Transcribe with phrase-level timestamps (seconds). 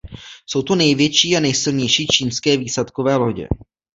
[0.45, 3.47] Jsou to největší a nejsilnější čínské výsadkové lodě.